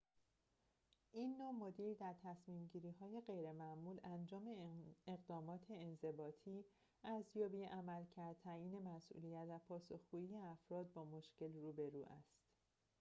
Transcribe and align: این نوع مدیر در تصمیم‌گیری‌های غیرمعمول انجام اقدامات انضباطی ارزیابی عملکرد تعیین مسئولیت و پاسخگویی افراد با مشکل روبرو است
این 1.11 1.37
نوع 1.37 1.51
مدیر 1.51 1.93
در 1.93 2.15
تصمیم‌گیری‌های 2.23 3.21
غیرمعمول 3.27 3.99
انجام 4.03 4.49
اقدامات 5.07 5.65
انضباطی 5.69 6.65
ارزیابی 7.03 7.63
عملکرد 7.63 8.35
تعیین 8.43 8.79
مسئولیت 8.79 9.45
و 9.49 9.59
پاسخگویی 9.59 10.37
افراد 10.37 10.93
با 10.93 11.05
مشکل 11.05 11.53
روبرو 11.53 12.05
است 12.19 12.35